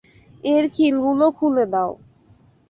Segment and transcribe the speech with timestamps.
[0.43, 1.91] এর খিলগুলো খুলে দাও!